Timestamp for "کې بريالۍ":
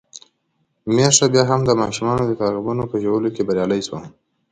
3.35-3.81